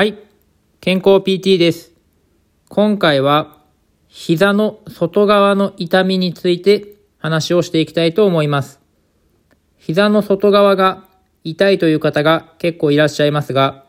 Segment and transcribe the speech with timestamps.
[0.00, 0.16] はい。
[0.80, 1.92] 健康 PT です。
[2.70, 3.58] 今回は
[4.08, 8.80] 膝の外側の痛みについて話をしていきたいと思います。
[9.76, 11.04] 膝の外側が
[11.44, 13.84] 痛いという方が結構いらっしゃいますが、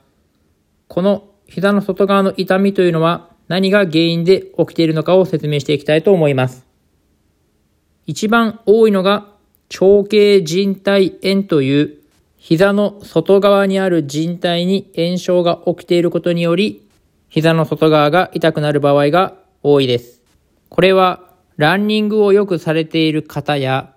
[0.90, 6.66] この膝の外側の痛みというのは何が原因で起きているのかを説明していきたいと思います。
[8.06, 9.30] 一番多いのが
[9.70, 12.01] 長径靭帯炎という
[12.44, 16.82] 膝の外側にある靭帯に炎症が起きていることにより、
[17.30, 20.24] 膝の外側が痛くなる場合が多いです。
[20.68, 23.94] これはランニングをよくされている方や、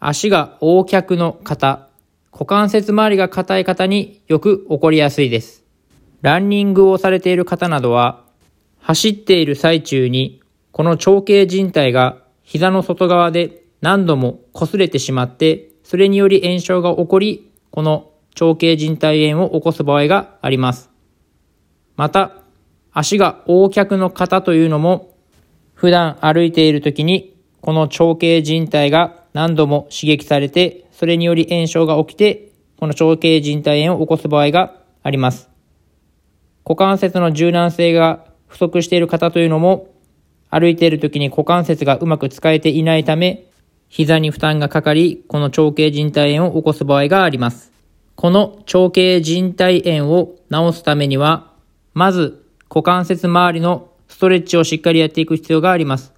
[0.00, 1.90] 足が横脚の方、
[2.32, 5.64] 股関節周りが硬い方によく起こりやすいです。
[6.22, 8.24] ランニングをされている方などは、
[8.80, 10.40] 走っている最中に、
[10.72, 20.90] この長径靭帯が膝の外側で何度も擦れてしまって、それにより炎症が起こり、この長径靭帯炎を起こす場合があります。
[21.96, 22.32] また、
[22.92, 25.14] 足が横脚の方というのも、
[25.74, 35.50] 普段歩いている時に、この長径靭帯が何度も刺激されて、それにより炎症が起きて、この長径靭帯炎を起こす場合があります。
[36.64, 39.88] 股関節の柔軟性が不足している方というのも、
[40.48, 43.44] 歩いている時に股関節がうまく使えていないため、
[43.94, 47.70] 膝に負担がかかり、この長径靭帯炎を起こす場合があります。
[48.16, 51.52] この長径靭帯炎を治すためには、
[51.92, 56.12] まず股関節周りのストレッチをしっかりやっていく必要があります。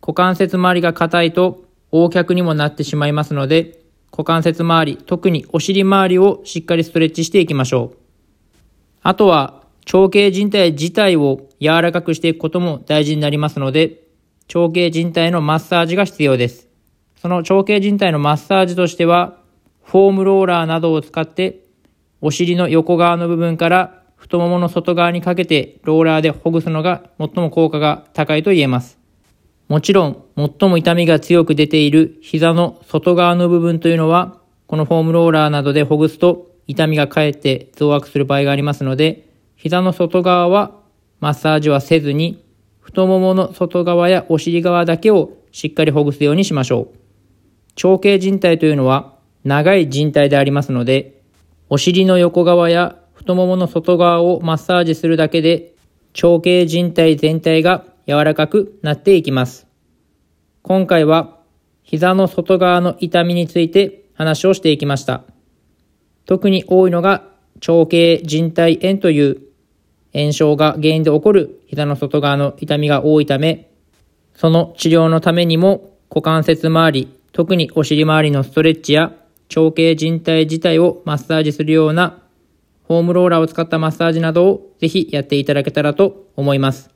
[0.00, 3.80] 股関節周りが硬いと横脚にもなってしまいますので、
[4.12, 7.98] 股関節周り、特にお尻周りをしっかりストレッチしていきましょう。
[9.02, 14.04] あとは、長径靭帯自体を柔らかくしていくことも大事になりますので、
[14.46, 16.69] 長径靭帯のマッサージが必要です。
[17.20, 19.36] その長径靭帯のマッサージとしては、
[19.84, 21.60] フォームローラーなどを使って、
[22.22, 28.98] お尻の横側の部分から太ももの外側にかけてローラーでほぐすのが最も効果が高いと言えます。
[29.68, 40.72] もちろん、最も痛みが強く出ている膝の外側の部分というのは、このフォームローラーなどでほぐすと痛みがかえって増悪する場合がありますので、膝の外側は
[41.20, 42.42] マッサージはせずに、
[42.80, 46.99] 太ももの外側やお尻側だけをしっかりほぐすようにしましょう。
[47.74, 49.14] 長径靭帯というのは
[49.44, 51.22] 長い靭帯でありますので、
[51.68, 55.74] お尻の横側や太ももの外側をマッサージするだけで、
[56.12, 59.66] 長径靭帯全体が柔らかくなっていきます。
[60.62, 61.38] 今回は
[61.82, 65.24] 膝の外側の痛みについて話をしていきました。
[66.26, 67.24] 特に多いのが
[67.60, 69.42] 長径靭帯炎という
[70.12, 73.70] 炎症が原因で起こる膝の外側の痛みが多いため、
[74.34, 79.12] その治療のためにも股関節周り、特にお尻周りのストレッチや
[79.48, 82.22] 長径靭帯自体をマッサージするような
[82.84, 86.90] ホームローラーを使ったマッサージなどをぜひやっていただけたらと思います。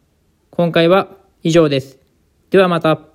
[0.50, 1.09] 今回は
[1.43, 1.99] 以上です。
[2.50, 3.14] ではまた。